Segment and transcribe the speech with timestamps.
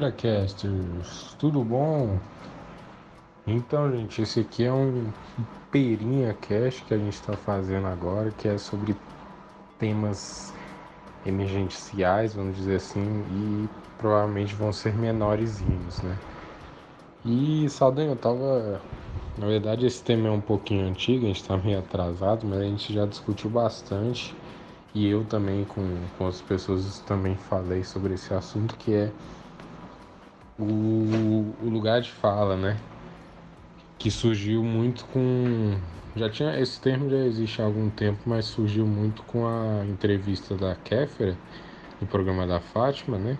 [0.00, 2.18] Buenaneira Casters, tudo bom?
[3.46, 5.12] Então, gente, esse aqui é um
[5.70, 8.96] Perinha Cast que a gente está fazendo agora, que é sobre
[9.78, 10.52] temas
[11.24, 13.68] emergenciais, vamos dizer assim, e
[13.98, 16.18] provavelmente vão ser menorzinhos, né?
[17.24, 18.82] E, Saldanha, eu tava.
[19.36, 22.64] Na verdade, esse tema é um pouquinho antigo, a gente tá meio atrasado, mas a
[22.64, 24.38] gente já discutiu bastante
[24.94, 29.14] e eu também com, com as pessoas também falei sobre esse assunto que é
[30.64, 32.76] o, o lugar de fala, né?
[33.98, 35.76] Que surgiu muito com.
[36.16, 36.58] Já tinha.
[36.58, 41.36] Esse termo já existe há algum tempo, mas surgiu muito com a entrevista da Kéfera
[42.00, 43.36] no programa da Fátima, né?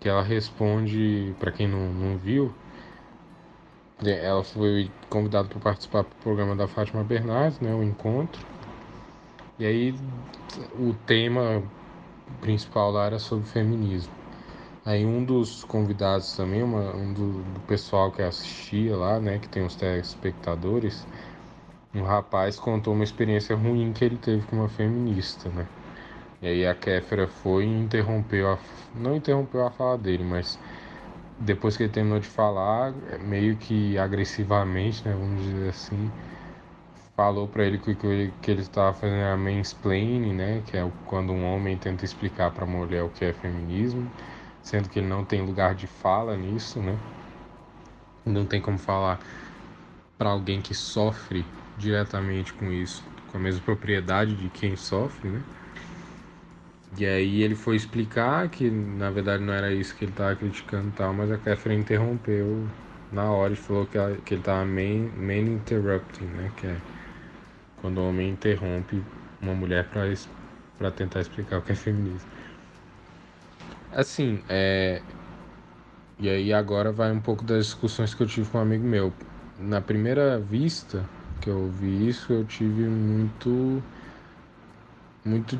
[0.00, 2.52] Que ela responde, para quem não, não viu,
[4.02, 7.74] ela foi convidada para participar do programa da Fátima Bernardes, né?
[7.74, 8.40] O encontro.
[9.58, 9.94] E aí
[10.78, 11.62] o tema
[12.40, 14.23] principal lá era sobre feminismo.
[14.84, 19.48] Aí um dos convidados também, uma, um do, do, pessoal que assistia lá, né, que
[19.48, 21.06] tem os telespectadores,
[21.94, 25.66] um rapaz contou uma experiência ruim que ele teve com uma feminista, né?
[26.42, 28.58] E aí a Kéfera foi e interrompeu a,
[28.94, 30.58] não interrompeu a fala dele, mas
[31.38, 36.10] depois que ele terminou de falar, meio que agressivamente, né, vamos dizer assim,
[37.16, 41.44] falou para ele que, que, ele estava fazendo a mansplaining, né, que é quando um
[41.44, 44.10] homem tenta explicar para mulher o que é feminismo,
[44.64, 46.98] sendo que ele não tem lugar de fala nisso, né?
[48.24, 49.20] Não tem como falar
[50.16, 51.44] para alguém que sofre
[51.76, 55.42] diretamente com isso, com a mesma propriedade de quem sofre, né?
[56.96, 60.88] E aí ele foi explicar que na verdade não era isso que ele estava criticando
[60.88, 62.66] e tal, mas a Catherine interrompeu
[63.12, 66.50] na hora e falou que, ela, que ele estava main, main interrupting, né?
[66.56, 66.76] Que é
[67.82, 69.02] quando o homem interrompe
[69.42, 69.86] uma mulher
[70.78, 72.33] para tentar explicar o que é feminismo.
[73.94, 75.00] Assim, é.
[76.18, 79.12] E aí agora vai um pouco das discussões que eu tive com um amigo meu.
[79.58, 81.08] Na primeira vista
[81.40, 83.82] que eu vi isso, eu tive muito.
[85.24, 85.58] Muito.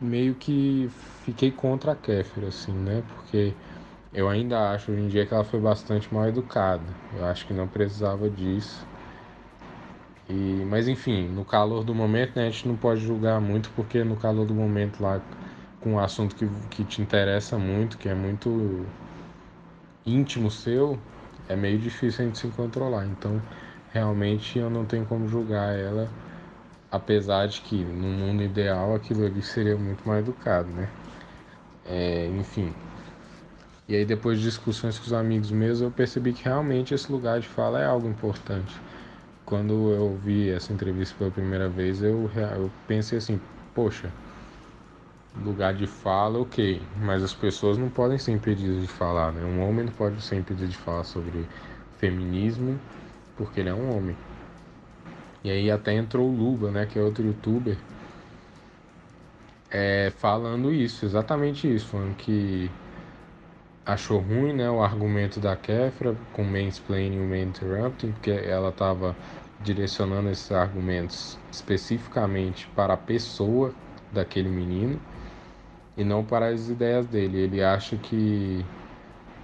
[0.00, 0.88] Meio que
[1.24, 3.02] fiquei contra a Kéfera, assim, né?
[3.08, 3.52] Porque
[4.12, 6.84] eu ainda acho hoje em dia que ela foi bastante mal educada.
[7.12, 8.86] Eu acho que não precisava disso.
[10.28, 14.04] E, mas enfim, no calor do momento, né, a gente não pode julgar muito, porque
[14.04, 15.20] no calor do momento lá,
[15.80, 18.86] com um assunto que, que te interessa muito, que é muito
[20.06, 20.98] íntimo seu,
[21.48, 23.06] é meio difícil a gente se controlar.
[23.06, 23.40] Então,
[23.92, 26.08] realmente eu não tenho como julgar ela,
[26.90, 30.88] apesar de que no mundo ideal aquilo ali seria muito mais educado, né?
[31.86, 32.72] É, enfim.
[33.88, 37.40] E aí depois de discussões com os amigos meus, eu percebi que realmente esse lugar
[37.40, 38.74] de fala é algo importante
[39.48, 43.40] quando eu vi essa entrevista pela primeira vez, eu, eu pensei assim,
[43.74, 44.12] poxa,
[45.44, 49.44] lugar de fala, ok, mas as pessoas não podem ser impedidas de falar, né?
[49.44, 51.46] Um homem não pode ser impedido de falar sobre
[51.98, 52.78] feminismo
[53.36, 54.16] porque ele é um homem.
[55.44, 57.76] E aí até entrou o Luba, né, que é outro youtuber,
[59.70, 62.70] é, falando isso, exatamente isso, falando que
[63.86, 69.14] achou ruim né, o argumento da Kefra com mansplaining e main interrupting, porque ela estava
[69.62, 73.72] direcionando esses argumentos especificamente para a pessoa
[74.12, 75.00] daquele menino
[75.98, 77.38] e não para as ideias dele.
[77.38, 78.64] Ele acha que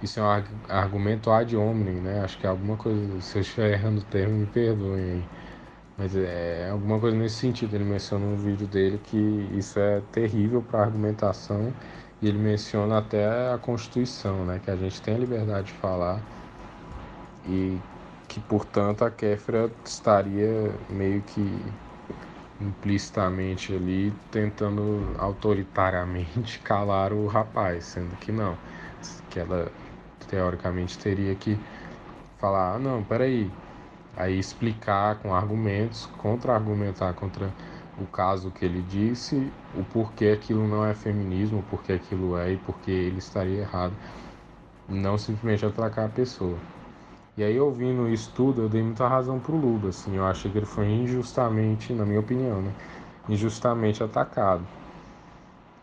[0.01, 0.27] isso é um
[0.69, 2.21] argumento ad hominem, né?
[2.23, 5.31] Acho que é alguma coisa, se eu estiver errando o termo, me perdoem.
[5.97, 7.75] Mas é alguma coisa nesse sentido.
[7.75, 11.77] Ele menciona no vídeo dele que isso é terrível para argumentação
[12.21, 14.59] e ele menciona até a Constituição, né?
[14.59, 16.25] Que a gente tem a liberdade de falar
[17.43, 17.85] e
[18.27, 21.77] que, portanto, a Kéfera estaria meio que
[22.59, 28.57] implicitamente ali tentando autoritariamente calar o rapaz, sendo que não,
[29.29, 29.71] que ela
[30.27, 31.57] teoricamente teria que
[32.37, 33.51] falar, ah, não, peraí,
[34.15, 37.53] aí explicar com argumentos, contra-argumentar contra
[37.97, 42.51] o caso que ele disse, o porquê aquilo não é feminismo, o porquê aquilo é
[42.53, 43.93] e porquê ele estaria errado,
[44.87, 46.59] não simplesmente atracar a pessoa.
[47.37, 50.57] E aí, ouvindo isso tudo, eu dei muita razão pro Lula, assim, eu achei que
[50.57, 52.75] ele foi injustamente, na minha opinião, né,
[53.27, 54.67] injustamente atacado.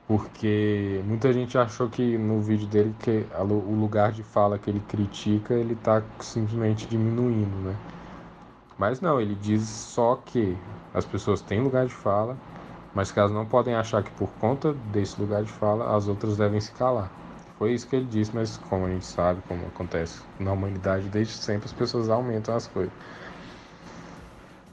[0.07, 4.81] Porque muita gente achou que no vídeo dele que o lugar de fala que ele
[4.81, 7.81] critica, ele tá simplesmente diminuindo, né?
[8.77, 10.63] Mas não, ele diz só que
[10.93, 12.39] as pessoas têm lugar de fala,
[12.95, 16.37] mas que elas não podem achar que por conta desse lugar de fala as outras
[16.37, 17.17] devem se calar.
[17.63, 21.35] Foi isso que ele disse, mas como a gente sabe, como acontece na humanidade, desde
[21.35, 22.93] sempre as pessoas aumentam as coisas.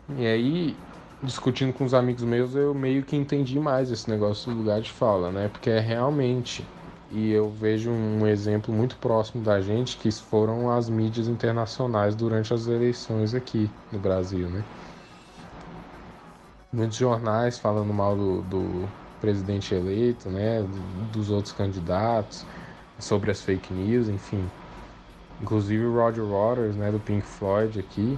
[0.09, 0.83] E aí,
[1.21, 4.91] discutindo com os amigos meus, eu meio que entendi mais esse negócio do lugar de
[4.91, 5.47] fala, né?
[5.49, 6.75] Porque é realmente
[7.09, 12.53] E eu vejo um exemplo muito próximo da gente que foram as mídias internacionais durante
[12.53, 14.67] as eleições aqui no Brasil, né?
[16.71, 20.61] Muitos jornais falando mal do, do presidente eleito, né?
[20.63, 22.45] Dos outros candidatos,
[22.99, 24.43] sobre as fake news, enfim.
[25.41, 26.91] Inclusive o Roger Waters, né?
[26.91, 28.17] Do Pink Floyd aqui.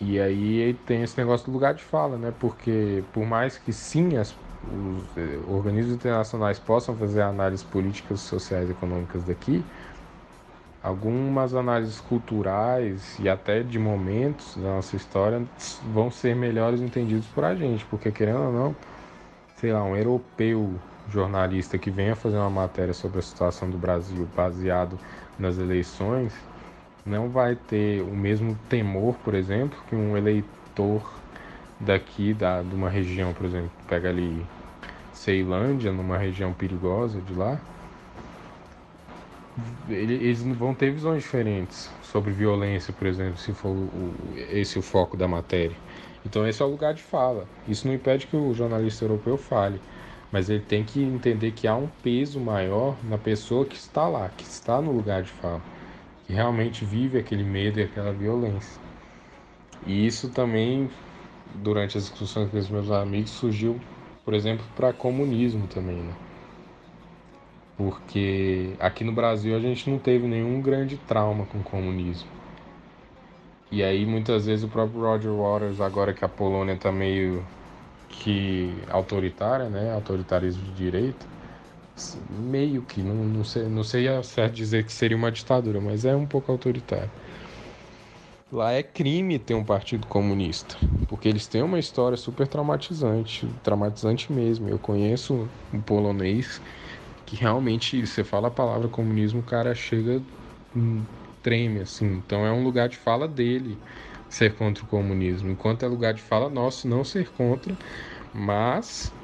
[0.00, 2.32] E aí tem esse negócio do lugar de fala, né?
[2.40, 8.68] Porque por mais que sim as os eh, organismos internacionais possam fazer análises políticas, sociais
[8.68, 9.64] e econômicas daqui,
[10.82, 15.42] algumas análises culturais e até de momentos da nossa história
[15.92, 18.76] vão ser melhores entendidos por a gente, porque querendo ou não,
[19.56, 20.74] sei lá, um europeu
[21.10, 24.98] jornalista que venha fazer uma matéria sobre a situação do Brasil baseado
[25.38, 26.32] nas eleições,
[27.04, 31.02] não vai ter o mesmo temor, por exemplo, que um eleitor
[31.80, 34.44] daqui da, de uma região, por exemplo, pega ali
[35.12, 37.58] Ceilândia, numa região perigosa de lá,
[39.88, 45.16] eles vão ter visões diferentes sobre violência, por exemplo, se for o, esse o foco
[45.16, 45.76] da matéria.
[46.24, 47.46] Então esse é o lugar de fala.
[47.66, 49.80] Isso não impede que o jornalista europeu fale,
[50.32, 54.28] mas ele tem que entender que há um peso maior na pessoa que está lá,
[54.28, 55.62] que está no lugar de fala,
[56.26, 58.80] que realmente vive aquele medo e aquela violência.
[59.86, 60.90] E isso também
[61.54, 63.80] durante as discussões com os meus amigos, surgiu,
[64.24, 66.14] por exemplo, para comunismo também, né?
[67.76, 72.28] Porque aqui no Brasil a gente não teve nenhum grande trauma com o comunismo.
[73.70, 77.44] E aí muitas vezes o próprio Roger Waters, agora que a Polônia está meio
[78.08, 79.92] que autoritária, né?
[79.92, 81.26] Autoritarismo de direita,
[82.28, 86.04] meio que, não, não, sei, não sei a certo dizer que seria uma ditadura, mas
[86.04, 87.10] é um pouco autoritário.
[88.50, 90.76] Lá é crime ter um partido comunista,
[91.06, 94.68] porque eles têm uma história super traumatizante, traumatizante mesmo.
[94.70, 96.62] Eu conheço um polonês
[97.26, 100.22] que realmente, você fala a palavra comunismo, o cara chega,
[100.74, 101.06] hum,
[101.42, 102.06] treme, assim.
[102.06, 103.82] Então é um lugar de fala dele
[104.28, 107.76] ser contra o comunismo, enquanto é lugar de fala nosso não ser contra,
[108.32, 109.14] mas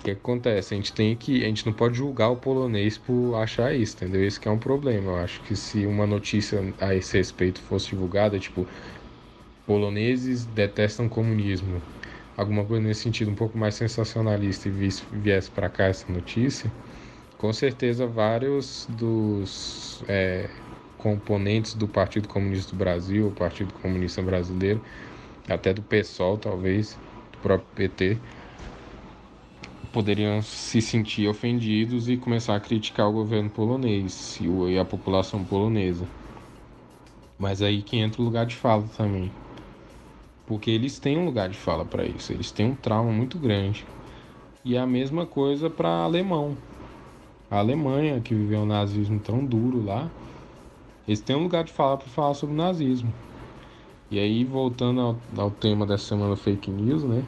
[0.00, 0.74] o que acontece?
[0.74, 1.44] A gente tem que.
[1.44, 4.24] A gente não pode julgar o polonês por achar isso, entendeu?
[4.24, 5.12] Esse que é um problema.
[5.12, 8.68] Eu acho que se uma notícia a esse respeito fosse divulgada, tipo,
[9.66, 11.82] poloneses detestam comunismo,
[12.36, 14.72] alguma coisa nesse sentido um pouco mais sensacionalista e
[15.12, 16.72] viesse para cá essa notícia,
[17.38, 20.50] com certeza vários dos é,
[21.02, 24.80] componentes do Partido Comunista do Brasil, o Partido Comunista Brasileiro,
[25.48, 26.96] até do PSOL talvez,
[27.32, 28.18] do próprio PT,
[29.92, 36.06] poderiam se sentir ofendidos e começar a criticar o governo polonês e a população polonesa.
[37.38, 39.30] Mas aí que entra o lugar de fala também.
[40.46, 43.84] Porque eles têm um lugar de fala para isso, eles têm um trauma muito grande.
[44.64, 46.56] E é a mesma coisa para alemão.
[47.50, 50.08] A Alemanha, que viveu o nazismo tão duro lá,
[51.06, 53.12] eles têm um lugar de fala para falar sobre o nazismo.
[54.10, 57.24] E aí, voltando ao, ao tema dessa semana fake news, né?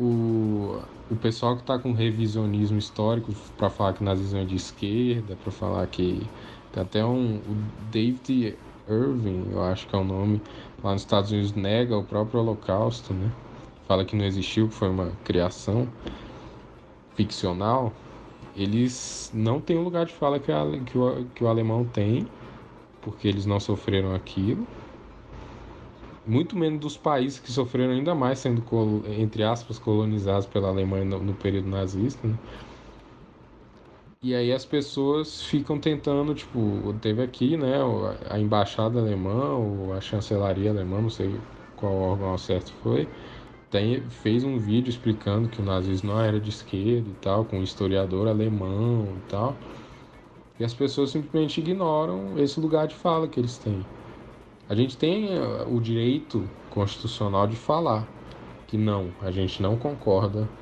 [0.00, 5.36] o, o pessoal que está com revisionismo histórico para falar que nazismo é de esquerda,
[5.36, 6.26] para falar que
[6.72, 7.56] tem até um o
[7.90, 8.56] David
[8.88, 10.40] Irving, eu acho que é o nome,
[10.82, 13.30] lá nos Estados Unidos nega o próprio Holocausto, né?
[13.86, 15.86] Fala que não existiu, que foi uma criação
[17.14, 17.92] ficcional.
[18.62, 22.32] Eles não têm o lugar de fala que, a, que, o, que o alemão tem,
[23.00, 24.68] porque eles não sofreram aquilo
[26.24, 28.62] muito menos dos países que sofreram ainda mais sendo,
[29.06, 32.38] entre aspas, colonizados pela Alemanha no, no período nazista, né?
[34.22, 37.76] E aí as pessoas ficam tentando, tipo, teve aqui, né,
[38.28, 41.42] a embaixada alemã, ou a chancelaria alemã, não sei
[41.74, 43.10] qual órgão certo foi,
[43.70, 47.58] tem, fez um vídeo explicando que o nazismo não era de esquerda e tal, com
[47.60, 49.64] um historiador alemão e tal.
[50.58, 53.90] E as pessoas simplesmente ignoram esse lugar de fala que eles têm.
[54.68, 58.14] A gente tem eh, o direito constitucional de falar
[58.66, 60.52] que não, a gente não concorda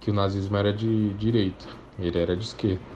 [0.00, 1.66] que o nazismo era de direita,
[1.98, 2.93] ele era de esquerda.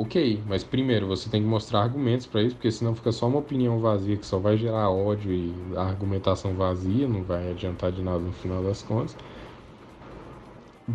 [0.00, 3.38] Ok, mas primeiro você tem que mostrar argumentos para isso, porque senão fica só uma
[3.40, 8.20] opinião vazia que só vai gerar ódio e argumentação vazia, não vai adiantar de nada
[8.20, 9.16] no final das contas.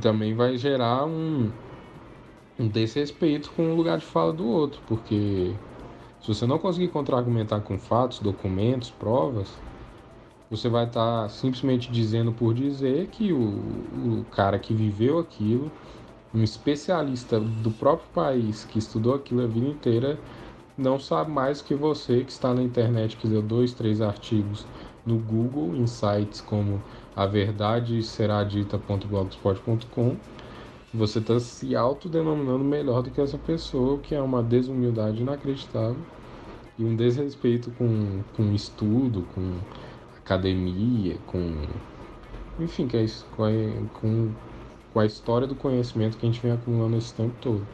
[0.02, 1.58] Também vai gerar um,
[2.58, 5.60] um desrespeito com o lugar de fala do outro, porque
[6.20, 9.64] se você não conseguir contra-argumentar com fatos, documentos, provas,
[10.50, 15.76] você vai estar tá simplesmente dizendo por dizer que o, o cara que viveu aquilo,
[16.34, 20.20] um especialista do próprio país que estudou aquilo a vida inteira,
[20.78, 24.66] não sabe mais que você que está na internet, que leu dois, três artigos
[25.06, 26.82] no Google, em sites como
[27.16, 30.18] a verdade será dita.blogspot.com
[30.94, 35.98] você está se autodenominando melhor do que essa pessoa, que é uma desumildade inacreditável
[36.78, 39.58] e um desrespeito com, com estudo, com
[40.20, 41.56] academia, com.
[42.60, 44.32] Enfim, que é isso, com, com,
[44.94, 47.68] com a história do conhecimento que a gente vem acumulando esse tempo todo.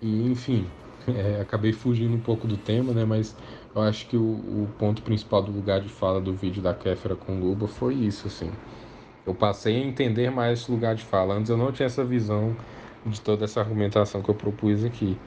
[0.00, 0.74] E, enfim,
[1.06, 3.04] é, acabei fugindo um pouco do tema, né?
[3.04, 3.36] Mas
[3.74, 7.16] eu acho que o, o ponto principal do lugar de fala do vídeo da Kéfera
[7.16, 8.58] com Luba foi isso, assim.
[9.26, 11.34] Eu passei a entender mais esse lugar de fala.
[11.34, 12.56] Antes eu não tinha essa visão
[13.04, 15.22] de toda essa argumentação que eu propus aqui.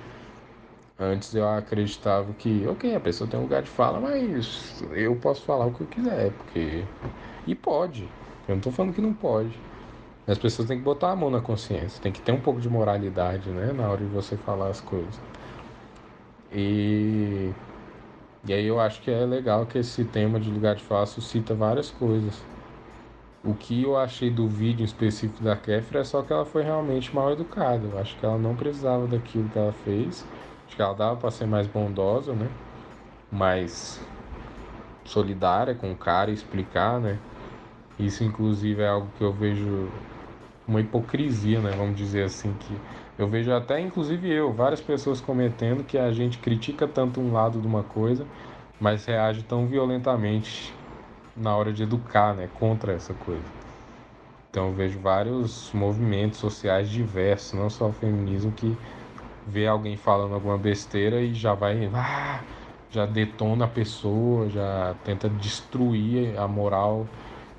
[0.99, 5.43] Antes eu acreditava que, ok, a pessoa tem um lugar de fala, mas eu posso
[5.43, 6.93] falar o que eu quiser, porque.
[7.45, 8.15] E pode.
[8.47, 9.65] Eu não tô falando que não pode.
[10.31, 12.69] As pessoas têm que botar a mão na consciência, tem que ter um pouco de
[12.69, 15.19] moralidade, né, na hora de você falar as coisas.
[16.51, 17.53] E,
[18.47, 21.55] e aí eu acho que é legal que esse tema de lugar de fala suscita
[21.55, 22.47] várias coisas.
[23.43, 27.13] O que eu achei do vídeo específico da Kéfera é só que ela foi realmente
[27.15, 27.87] mal educada.
[27.87, 30.25] Eu acho que ela não precisava daquilo que ela fez.
[30.67, 32.49] Acho que ela dava para ser mais bondosa, né?
[33.31, 33.99] Mais
[35.05, 37.19] solidária com o cara e explicar, né?
[37.99, 39.89] Isso inclusive é algo que eu vejo
[40.71, 41.71] uma hipocrisia, né?
[41.75, 42.81] Vamos dizer assim que
[43.19, 47.59] eu vejo até, inclusive eu, várias pessoas cometendo que a gente critica tanto um lado
[47.59, 48.25] de uma coisa,
[48.79, 50.73] mas reage tão violentamente
[51.35, 53.43] na hora de educar, né, contra essa coisa.
[54.49, 58.77] Então eu vejo vários movimentos sociais diversos, não só o feminismo, que
[59.45, 62.43] vê alguém falando alguma besteira e já vai, ah,
[62.89, 67.07] já detona a pessoa, já tenta destruir a moral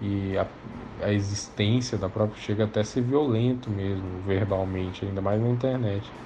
[0.03, 0.53] e a,
[0.99, 6.17] a existência da própria chega até a ser violento mesmo, verbalmente, ainda mais na internet.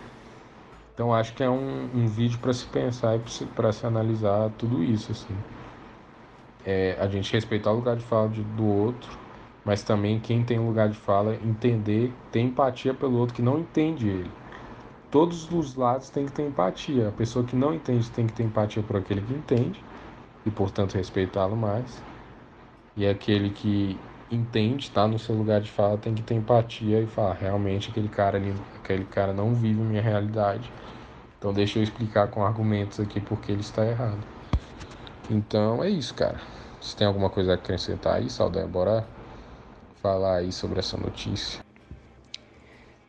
[0.93, 4.83] Então acho que é um, um vídeo para se pensar e para se analisar tudo
[4.83, 5.45] isso assim.
[6.65, 9.21] É, a gente respeitar o lugar de fala de, do outro,
[9.65, 14.09] mas também quem tem lugar de fala entender, ter empatia pelo outro que não entende
[14.09, 14.37] ele.
[15.11, 17.09] Todos os lados têm que ter empatia.
[17.09, 19.89] A pessoa que não entende tem que ter empatia por aquele que entende
[20.45, 22.05] e, portanto, respeitá-lo mais.
[22.97, 23.99] E aquele que
[24.31, 28.09] entende, está no seu lugar de fala, tem que ter empatia e falar, realmente aquele
[28.09, 30.73] cara ali, aquele cara não vive minha realidade.
[31.39, 34.19] Então deixa eu explicar com argumentos aqui porque ele está errado.
[35.31, 36.41] Então é isso, cara.
[36.81, 38.67] Você tem alguma coisa a acrescentar aí, Saldanha?
[38.67, 39.07] Bora
[40.03, 41.61] falar aí sobre essa notícia.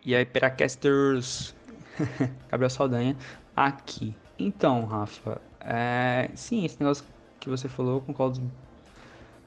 [0.03, 1.55] E aí, Peracasters,
[2.49, 3.15] Gabriel Saldanha
[3.55, 4.15] aqui.
[4.39, 6.29] Então, Rafa, é...
[6.33, 7.05] sim, esse negócio
[7.39, 8.41] que você falou, eu concordo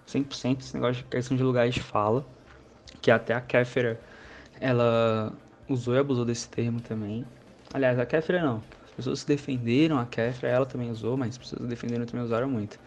[0.07, 2.25] 100% esse negócio de questão de lugares de fala,
[3.01, 4.01] que até a Kéfera,
[4.61, 5.33] ela
[5.69, 7.25] usou e abusou desse termo também.
[7.73, 11.39] Aliás, a Kéfera não, as pessoas se defenderam, a Kéfera ela também usou, mas as
[11.39, 12.79] pessoas defenderam também usaram muito.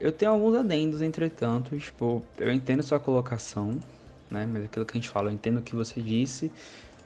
[0.00, 3.78] Eu tenho alguns adendos, entretanto, tipo, eu entendo sua colocação,
[4.30, 6.50] né, mas aquilo que a gente fala, eu entendo o que você disse,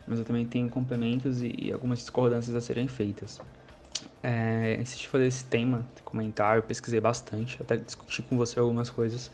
[0.06, 3.40] mas eu também tenho complementos e, e algumas discordâncias a serem feitas.
[4.22, 9.30] É, antes fazer esse tema, comentário, eu pesquisei bastante, até discuti com você algumas coisas,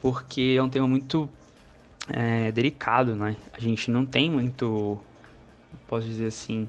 [0.00, 1.28] porque é um tema muito
[2.08, 3.36] é, delicado, né?
[3.52, 5.00] A gente não tem muito,
[5.88, 6.68] posso dizer assim,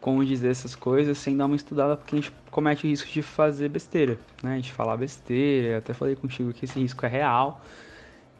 [0.00, 3.22] como dizer essas coisas sem dar uma estudada, porque a gente comete o risco de
[3.22, 4.60] fazer besteira, né?
[4.60, 7.62] De falar besteira, até falei contigo que esse risco é real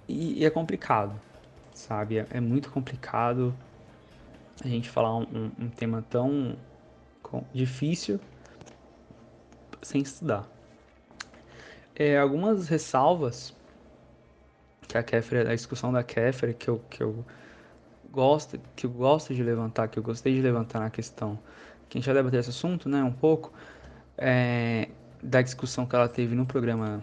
[0.09, 1.19] e, e é complicado,
[1.73, 2.19] sabe?
[2.19, 3.55] É, é, muito complicado
[4.63, 6.57] a gente falar um, um tema tão
[7.53, 8.21] difícil
[9.83, 10.47] sem estudar.
[11.95, 13.55] É, algumas ressalvas
[14.89, 17.25] que a Kéfera, a discussão da Kéfera que eu, que eu
[18.11, 21.39] gosto, que eu gosto de levantar, que eu gostei de levantar na questão,
[21.89, 23.53] que a gente já debateu esse assunto, né, um pouco,
[24.17, 24.89] é,
[25.23, 27.03] da discussão que ela teve no programa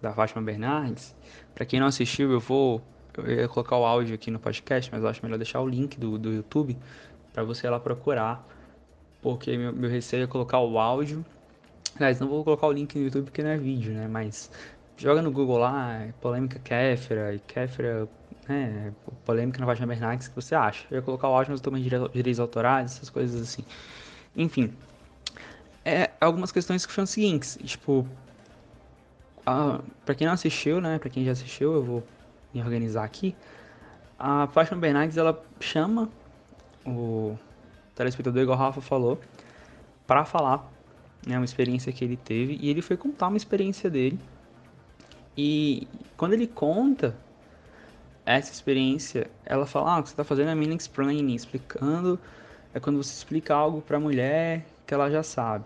[0.00, 1.14] da Fátima Bernardes.
[1.54, 2.82] Para quem não assistiu, eu vou
[3.18, 5.98] eu ia colocar o áudio aqui no podcast, mas eu acho melhor deixar o link
[5.98, 6.76] do, do YouTube
[7.32, 8.46] para você ir lá procurar
[9.22, 11.24] porque meu, meu receio é colocar o áudio.
[11.96, 14.08] Aliás, não vou colocar o link no YouTube porque não é vídeo, né?
[14.08, 14.50] Mas
[14.96, 18.08] joga no Google lá, polêmica Kéfera, e Kéfera,
[18.48, 18.92] né?
[19.24, 20.86] Polêmica na Fátima Bernardes, que você acha?
[20.90, 23.64] Eu ia colocar o áudio, mas eu também direitos autorais, essas coisas assim.
[24.36, 24.72] Enfim,
[25.84, 28.06] é, algumas questões que são as seguintes, tipo,
[29.44, 30.98] a, pra quem não assistiu, né?
[30.98, 32.06] Pra quem já assistiu, eu vou
[32.54, 33.34] me organizar aqui.
[34.18, 36.08] A Fátima Bernardes, ela chama
[36.84, 37.36] o
[38.00, 39.20] telespectador, igual o Rafa falou,
[40.06, 40.70] para falar
[41.26, 42.58] né, uma experiência que ele teve.
[42.60, 44.18] E ele foi contar uma experiência dele.
[45.36, 47.14] E quando ele conta
[48.24, 52.18] essa experiência, ela fala: Ah, o que você está fazendo é mini explaining, explicando.
[52.72, 55.64] É quando você explica algo para a mulher que ela já sabe.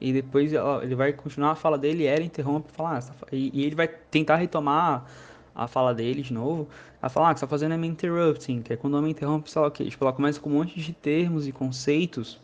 [0.00, 3.50] E depois ela, ele vai continuar a fala dele ela interrompe fala: ah, tá e,
[3.54, 5.06] e ele vai tentar retomar
[5.54, 6.68] a fala dele de novo,
[7.00, 9.12] ela fala, ah, que você tá fazendo é me interrupting, que é quando o homem
[9.12, 9.84] interrompe, sei lá o quê.
[9.88, 12.40] Tipo, ela começa com um monte de termos e conceitos,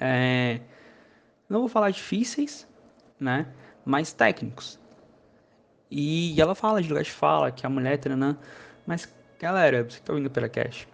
[0.00, 0.60] é...
[1.48, 2.66] não vou falar difíceis,
[3.18, 3.46] né,
[3.84, 4.78] mas técnicos.
[5.90, 8.36] E ela fala de lugar de fala, que a mulher, tranã,
[8.86, 10.88] mas, galera, você que tá ouvindo pela cash,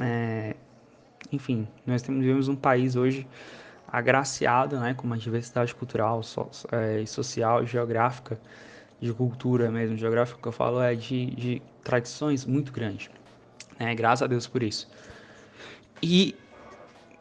[0.00, 0.54] é...
[1.32, 3.26] enfim, nós temos, vivemos um país hoje
[3.86, 8.40] agraciado, né, com uma diversidade cultural, so, é, social, geográfica,
[9.04, 13.10] de cultura mesmo, geográfico que eu falo é de, de tradições muito grande.
[13.78, 13.94] Né?
[13.94, 14.88] Graças a Deus por isso.
[16.02, 16.34] E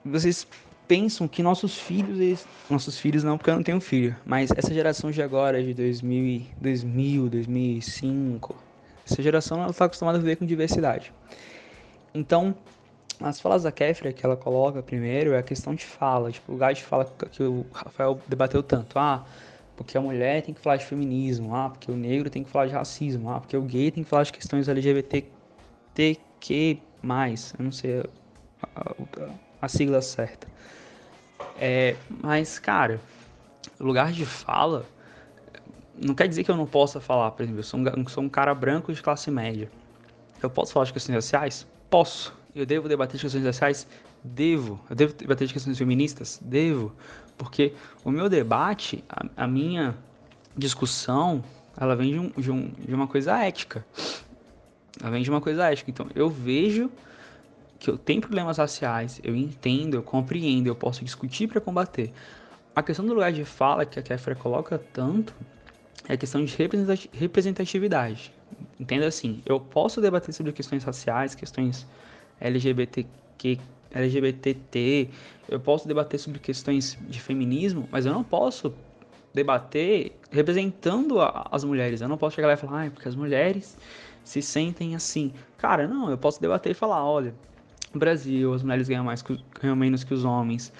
[0.06, 0.48] vocês
[0.88, 4.74] pensam que nossos filhos, eles, nossos filhos não, porque eu não tenho filho, mas essa
[4.74, 8.56] geração de agora, de 2000, 2000 2005,
[9.06, 11.13] essa geração ela está acostumada a viver com diversidade.
[12.13, 12.56] Então,
[13.20, 16.74] as falas da Kéfera que ela coloca primeiro é a questão de fala, tipo, lugar
[16.74, 18.98] de fala que o Rafael debateu tanto.
[18.98, 19.25] Ah,
[19.75, 22.68] porque a mulher tem que falar de feminismo, ah, porque o negro tem que falar
[22.68, 25.32] de racismo, ah, porque o gay tem que falar de questões LGBTQ+,
[27.58, 28.00] eu não sei
[28.62, 28.96] a, a,
[29.62, 30.48] a sigla certa.
[31.60, 33.00] É, mas, cara,
[33.80, 34.86] lugar de fala
[35.96, 38.30] não quer dizer que eu não possa falar, por exemplo, eu sou um, sou um
[38.30, 39.70] cara branco de classe média.
[40.42, 41.68] Eu posso falar de questões raciais?
[41.89, 42.34] Posso.
[42.56, 43.88] Eu devo debater de questões raciais?
[44.24, 44.80] Devo.
[44.89, 46.39] Eu devo debater de questões feministas?
[46.42, 46.94] Devo.
[47.38, 47.74] Porque
[48.04, 49.96] o meu debate, a, a minha
[50.56, 51.44] discussão,
[51.78, 53.86] ela vem de, um, de, um, de uma coisa ética.
[55.02, 55.90] Ela vem de uma coisa ética.
[55.90, 56.92] Então, eu vejo
[57.80, 62.13] que eu tenho problemas raciais, eu entendo, eu compreendo, eu posso discutir para combater.
[62.74, 65.34] A questão do lugar de fala que a Kéfera coloca tanto
[66.08, 66.56] é a questão de
[67.12, 68.34] representatividade.
[68.80, 71.86] Entenda assim, eu posso debater sobre questões raciais, questões
[72.40, 73.60] LGBTQ
[73.94, 75.10] LGBTT,
[75.48, 78.74] eu posso debater sobre questões de feminismo, mas eu não posso
[79.34, 82.02] debater representando a, as mulheres.
[82.02, 83.78] Eu não posso chegar lá e falar, ah, porque as mulheres
[84.24, 85.34] se sentem assim.
[85.58, 87.34] Cara, não, eu posso debater e falar, olha,
[87.94, 89.24] no Brasil as mulheres ganham, mais,
[89.62, 90.72] ganham menos que os homens.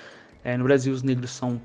[0.44, 1.60] É, no Brasil os negros são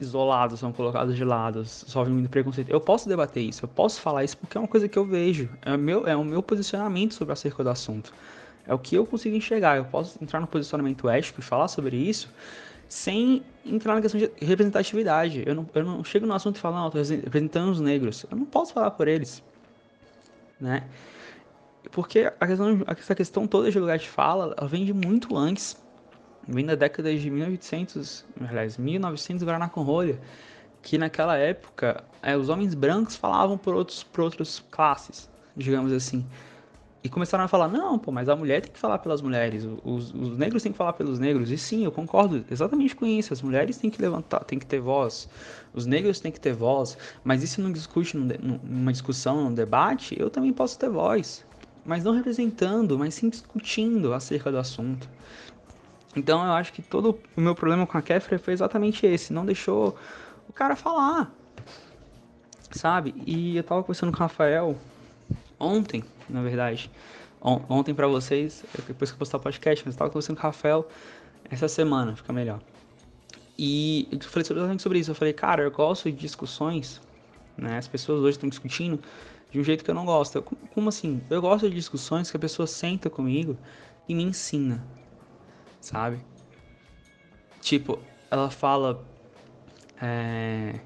[0.00, 2.70] isolados, são colocados de lado, sofrem muito preconceito.
[2.70, 5.48] Eu posso debater isso, eu posso falar isso porque é uma coisa que eu vejo.
[5.62, 8.12] É meu, é o meu posicionamento sobre acerca do assunto.
[8.68, 9.78] É o que eu consigo enxergar.
[9.78, 12.30] Eu posso entrar no posicionamento ético e falar sobre isso
[12.88, 15.42] sem entrar na questão de representatividade.
[15.46, 18.24] Eu não, eu não chego no assunto e falo, não, estou representando os negros.
[18.30, 19.42] Eu não posso falar por eles.
[20.60, 20.84] Né?
[21.92, 25.76] Porque a questão, essa questão toda de lugar de fala, ela vem de muito antes.
[26.46, 30.18] Vem da década de 1800, aliás, 1900, Guaraná com rolha.
[30.80, 36.24] Que naquela época, é, os homens brancos falavam por, outros, por outras classes, digamos assim.
[37.02, 40.12] E começaram a falar, não, pô, mas a mulher tem que falar pelas mulheres, os,
[40.12, 41.50] os, negros têm que falar pelos negros.
[41.50, 43.32] E sim, eu concordo exatamente com isso.
[43.32, 45.28] As mulheres têm que levantar, têm que ter voz,
[45.72, 46.98] os negros têm que ter voz.
[47.22, 51.46] Mas isso não discute numa discussão, num debate, eu também posso ter voz.
[51.86, 55.08] Mas não representando, mas sim discutindo acerca do assunto.
[56.16, 59.32] Então eu acho que todo o meu problema com a Kéfera foi exatamente esse.
[59.32, 59.96] Não deixou
[60.48, 61.32] o cara falar.
[62.72, 63.14] Sabe?
[63.24, 64.76] E eu tava conversando com o Rafael
[65.58, 66.90] ontem na verdade,
[67.40, 70.42] on ontem para vocês, depois que eu postar o podcast, mas eu estava conversando com
[70.42, 70.88] o Rafael
[71.50, 72.60] essa semana, fica melhor.
[73.58, 75.10] E eu falei exatamente sobre isso.
[75.10, 77.00] Eu falei, cara, eu gosto de discussões,
[77.56, 77.78] né?
[77.78, 79.00] As pessoas hoje estão discutindo
[79.50, 80.42] de um jeito que eu não gosto.
[80.42, 81.20] Como assim?
[81.28, 83.56] Eu gosto de discussões que a pessoa senta comigo
[84.08, 84.84] e me ensina,
[85.80, 86.20] sabe?
[87.60, 87.98] Tipo,
[88.30, 89.04] ela fala.
[90.00, 90.78] É...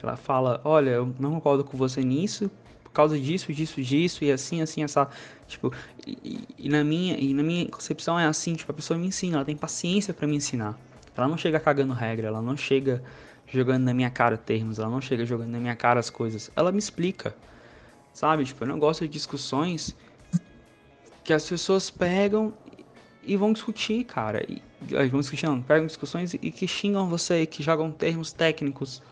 [0.00, 2.48] Ela fala: Olha, eu não concordo com você nisso,
[2.94, 5.08] causa disso, disso, disso, e assim, assim, essa.
[5.46, 5.72] Tipo,
[6.06, 9.36] e, e, na minha, e na minha concepção é assim, tipo, a pessoa me ensina,
[9.36, 10.78] ela tem paciência para me ensinar.
[11.16, 13.02] Ela não chega cagando regra, ela não chega
[13.46, 16.50] jogando na minha cara termos, ela não chega jogando na minha cara as coisas.
[16.56, 17.36] Ela me explica.
[18.12, 18.44] Sabe?
[18.44, 19.96] Tipo, eu não gosto de discussões
[21.22, 22.54] que as pessoas pegam
[23.22, 24.44] e vão discutir, cara.
[24.48, 24.62] E,
[25.08, 29.02] vão discutir, não, pegam discussões e que xingam você, que jogam termos técnicos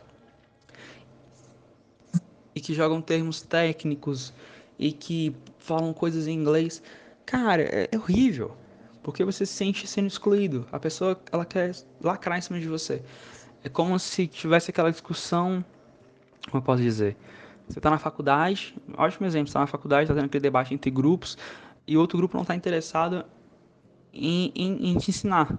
[2.55, 4.33] e que jogam termos técnicos
[4.79, 6.83] e que falam coisas em inglês.
[7.25, 8.57] Cara, é, é horrível.
[9.03, 10.67] Porque você se sente sendo excluído.
[10.71, 13.03] A pessoa, ela quer lacrar em cima de você.
[13.65, 15.65] É como se tivesse aquela discussão.
[16.47, 17.17] Como eu posso dizer?
[17.69, 20.91] Você está na faculdade, ótimo exemplo, você tá na faculdade, está tendo aquele debate entre
[20.91, 21.39] grupos,
[21.87, 23.25] e outro grupo não está interessado
[24.13, 25.59] em, em, em, te ensinar.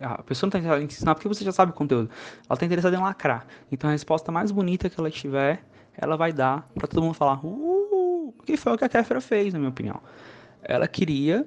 [0.00, 2.08] A pessoa não está interessada em te ensinar porque você já sabe o conteúdo.
[2.46, 3.46] Ela está interessada em lacrar.
[3.72, 5.64] Então a resposta mais bonita que ela tiver
[5.98, 9.52] ela vai dar para todo mundo falar, uh, que foi o que a Kéfera fez,
[9.52, 10.00] na minha opinião.
[10.62, 11.44] Ela queria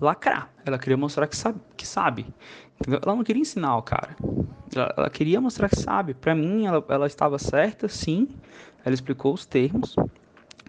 [0.00, 2.26] lacrar, ela queria mostrar que sabe, que sabe.
[2.86, 4.16] Ela não queria ensinar o cara.
[4.74, 6.14] Ela, ela queria mostrar que sabe.
[6.14, 8.28] Para mim, ela, ela estava certa, sim.
[8.84, 9.96] Ela explicou os termos,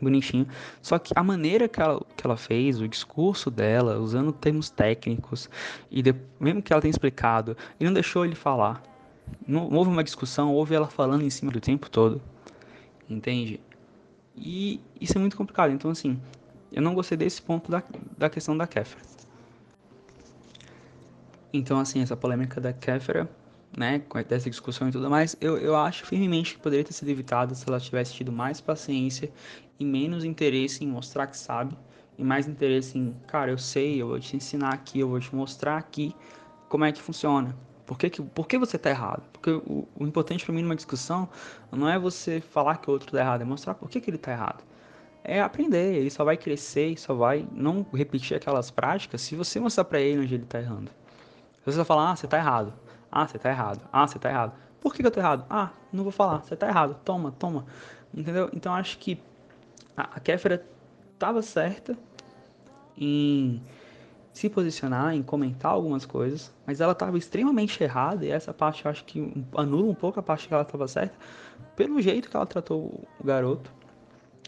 [0.02, 0.48] bonitinho.
[0.82, 5.50] Só que a maneira que ela, que ela fez, o discurso dela, usando termos técnicos,
[5.89, 8.82] e de, mesmo que ela tenha explicado, e não deixou ele falar.
[9.46, 12.22] Não, houve uma discussão, houve ela falando em cima do tempo todo.
[13.10, 13.60] Entende?
[14.36, 15.72] E isso é muito complicado.
[15.72, 16.20] Então, assim,
[16.72, 17.84] eu não gostei desse ponto da,
[18.17, 19.02] da questão da Kéfera.
[21.52, 23.30] Então, assim, essa polêmica da Kéfera,
[23.76, 27.10] né, com essa discussão e tudo mais, eu, eu acho firmemente que poderia ter sido
[27.10, 29.32] evitada se ela tivesse tido mais paciência
[29.80, 31.76] e menos interesse em mostrar que sabe,
[32.17, 35.34] e mais interesse em, cara, eu sei, eu vou te ensinar aqui, eu vou te
[35.34, 36.15] mostrar aqui
[36.67, 37.56] como é que funciona.
[37.88, 39.23] Por que, que, por que você está errado?
[39.32, 41.30] Porque o, o importante para mim numa discussão
[41.71, 44.17] não é você falar que o outro está errado, é mostrar por que, que ele
[44.17, 44.62] está errado.
[45.23, 49.86] É aprender, ele só vai crescer, só vai não repetir aquelas práticas se você mostrar
[49.86, 50.91] para ele onde ele está errando.
[51.63, 52.73] Se você falar, ah, você está errado,
[53.10, 54.54] ah, você está errado, ah, você está errado.
[54.82, 55.45] Por que, que eu estou errado?
[55.50, 57.65] Ah, não vou falar, você está errado, toma, toma.
[58.13, 58.50] Entendeu?
[58.54, 59.17] Então acho que
[59.95, 60.65] a Kéfera
[61.13, 61.97] estava certa
[62.97, 63.63] em
[64.38, 68.91] se posicionar, em comentar algumas coisas, mas ela estava extremamente errada, e essa parte eu
[68.91, 71.17] acho que anula um pouco a parte que ela estava certa,
[71.76, 73.73] pelo jeito que ela tratou o garoto,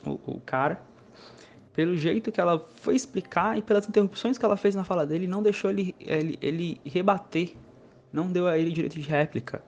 [0.05, 0.79] o, o, cara,
[1.73, 5.25] pelo jeito que ela foi explicar e pelas interrupções que ela fez na fala dele,
[5.25, 7.55] não deixou ele, ele, ele rebater,
[8.13, 9.63] não deu a ele direito de réplica,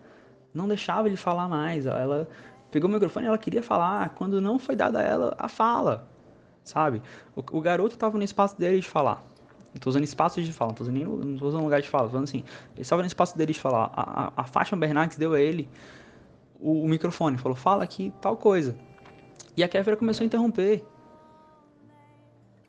[0.54, 2.30] não deixava ele falar mais, ela
[2.70, 6.08] pegou o microfone e ela queria falar, quando não foi dada a ela a fala,
[6.64, 7.02] sabe?
[7.36, 9.31] O, o garoto estava no espaço dele de falar.
[9.80, 12.04] Tô usando espaço de fala, não tô usando, nem, não tô usando lugar de fala,
[12.04, 12.44] tô falando assim.
[12.74, 13.92] Ele estava no espaço dele de falar.
[13.96, 15.70] A, a, a Fátima Bernardes deu a ele
[16.60, 18.76] o, o, microfone, falou, fala aqui tal coisa.
[19.56, 20.84] E a Kéfera começou a interromper.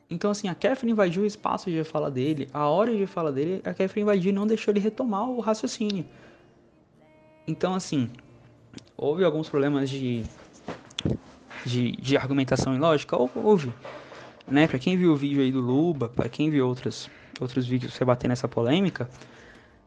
[0.08, 3.60] Então, assim, a Kéfera invadiu o espaço de fala dele, a hora de fala dele,
[3.64, 6.04] a Kéfera invadiu e não deixou ele retomar o raciocínio.
[7.46, 8.10] Então, assim,
[8.96, 10.24] houve alguns problemas de,
[11.66, 13.16] de, de argumentação e lógica?
[13.16, 13.72] Houve.
[14.46, 14.66] Né?
[14.66, 17.08] Para quem viu o vídeo aí do Luba, para quem viu outros,
[17.40, 19.08] outros vídeos você bater nessa polêmica,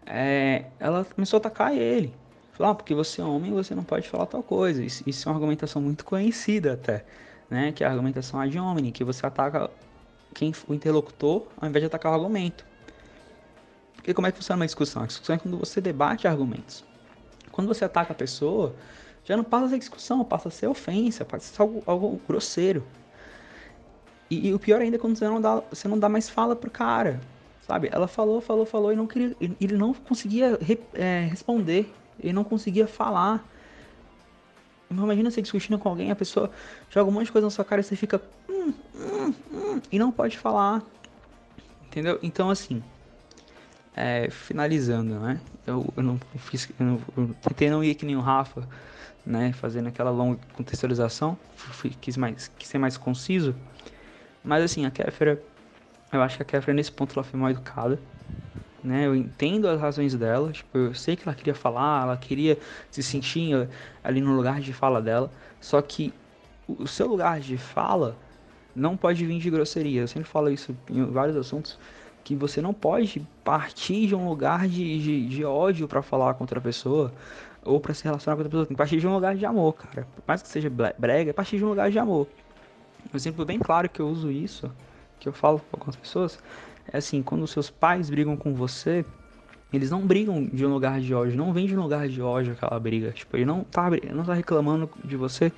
[0.05, 2.13] é, ela começou a atacar ele.
[2.53, 4.83] Falou, ah, porque você é homem, você não pode falar tal coisa.
[4.83, 7.05] Isso, isso é uma argumentação muito conhecida até,
[7.49, 7.73] né?
[7.73, 9.69] Que é a argumentação ad hominem, que você ataca
[10.33, 12.65] quem, o interlocutor ao invés de atacar o argumento.
[13.95, 15.03] Porque como é que funciona uma discussão?
[15.03, 16.85] A discussão é quando você debate argumentos.
[17.51, 18.73] Quando você ataca a pessoa,
[19.23, 22.21] já não passa a ser discussão, passa a ser ofensa, passa a ser algo, algo
[22.27, 22.85] grosseiro.
[24.29, 26.55] E, e, o pior ainda é quando você não, dá, você não dá mais fala
[26.55, 27.21] pro cara,
[27.61, 27.89] sabe?
[27.91, 32.43] Ela falou, falou, falou e não queria, ele não conseguia re, é, responder, ele não
[32.43, 33.47] conseguia falar.
[34.89, 36.49] Imagina você discutindo com alguém, a pessoa
[36.89, 39.99] joga um monte de coisa na sua cara e você fica hum, hum, hum, e
[39.99, 40.83] não pode falar,
[41.87, 42.17] entendeu?
[42.23, 42.83] Então assim,
[43.95, 45.39] é, finalizando, né?
[45.67, 48.67] Eu, eu não fiz, eu, não, eu tentei não ir que nem o Rafa
[49.25, 51.37] né, fazendo aquela longa contextualização,
[51.99, 53.55] quis, mais, quis ser mais conciso.
[54.45, 55.41] Mas assim, a Kéfera,
[56.13, 57.99] eu acho que a Kéfera nesse ponto ela foi mal educada.
[58.83, 59.07] Né?
[59.07, 62.57] Eu entendo as razões dela, tipo, eu sei que ela queria falar, ela queria
[62.91, 63.67] se sentir
[64.03, 66.13] ali no lugar de fala dela, só que
[66.67, 68.15] o seu lugar de fala
[68.75, 70.01] não pode vir de grosseria.
[70.01, 71.79] Eu sempre falo isso em vários assuntos,
[72.23, 76.59] que você não pode partir de um lugar de, de, de ódio para falar contra
[76.59, 77.11] a pessoa,
[77.63, 78.65] ou para se relacionar com outra pessoa.
[78.67, 80.07] Tem que partir de um lugar de amor, cara.
[80.15, 82.29] Por mais que seja brega, é partir de um lugar de amor.
[83.13, 84.71] Um exemplo bem claro que eu uso isso,
[85.19, 86.39] que eu falo com algumas pessoas,
[86.91, 89.05] é assim, quando seus pais brigam com você,
[89.73, 92.53] eles não brigam de um lugar de ódio, não vem de um lugar de ódio
[92.53, 93.11] aquela briga.
[93.11, 95.51] Tipo, ele não tá, não tá reclamando de você,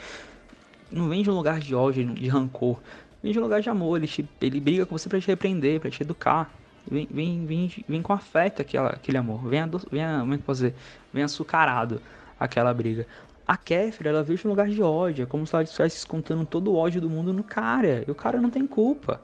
[0.92, 2.80] não vem de um lugar de ódio, de rancor.
[3.22, 5.80] Vem de um lugar de amor, ele, te, ele briga com você para te repreender,
[5.80, 6.52] para te educar.
[6.90, 9.42] Vem, vem, vem, vem com afeto aquela, aquele amor.
[9.48, 10.76] Vem, vem, como é que posso dizer?
[11.14, 12.02] Vem açucarado
[12.40, 13.06] aquela briga.
[13.48, 15.24] A Kéfera, ela veio de um lugar de ódio.
[15.24, 18.04] É como se ela estivesse contando todo o ódio do mundo no cara.
[18.06, 19.22] E o cara não tem culpa.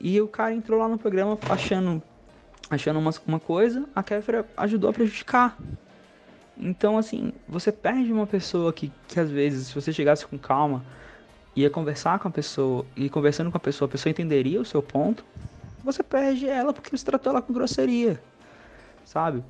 [0.00, 2.02] E o cara entrou lá no programa achando,
[2.70, 5.58] achando uma, uma coisa, a Kéfera ajudou a prejudicar.
[6.56, 10.84] Então, assim, você perde uma pessoa que, que às vezes, se você chegasse com calma,
[11.54, 14.82] ia conversar com a pessoa, e conversando com a pessoa, a pessoa entenderia o seu
[14.82, 15.24] ponto,
[15.84, 18.20] você perde ela porque você tratou ela com grosseria,
[19.04, 19.44] sabe?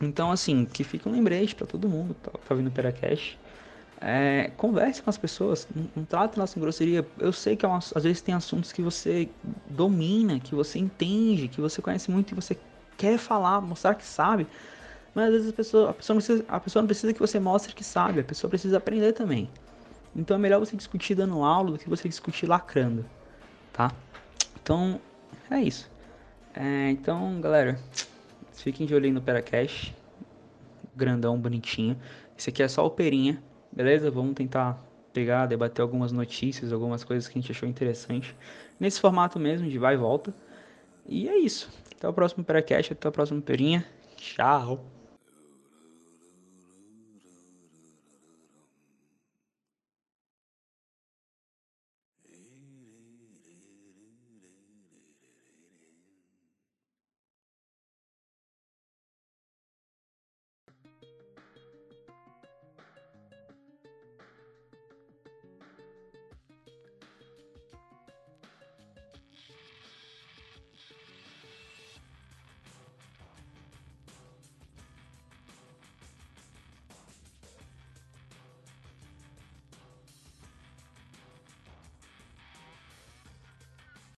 [0.00, 3.38] Então, assim, que fica um lembrete para todo mundo que tá, tá vindo o Peracast.
[4.00, 7.06] É, converse com as pessoas, não, não trate elas com grosseria.
[7.18, 9.28] Eu sei que é uma, às vezes tem assuntos que você
[9.68, 12.56] domina, que você entende, que você conhece muito e você
[12.96, 14.46] quer falar, mostrar que sabe.
[15.14, 17.38] Mas às vezes a pessoa, a pessoa, não precisa, a pessoa não precisa que você
[17.38, 19.50] mostre que sabe, a pessoa precisa aprender também.
[20.16, 23.04] Então é melhor você discutir dando aula do que você discutir lacrando,
[23.72, 23.92] tá?
[24.62, 24.98] Então,
[25.50, 25.90] é isso.
[26.54, 27.78] É, então, galera,
[28.62, 29.94] fiquem de olho aí no Peracast.
[30.94, 31.96] Grandão, bonitinho.
[32.36, 33.42] Esse aqui é só o Perinha,
[33.72, 34.10] beleza?
[34.10, 38.34] Vamos tentar pegar, debater algumas notícias, algumas coisas que a gente achou interessante.
[38.78, 40.34] Nesse formato mesmo, de vai e volta.
[41.06, 41.70] E é isso.
[41.96, 43.84] Até o próximo Peracast, até o próximo Perinha.
[44.16, 44.99] Tchau!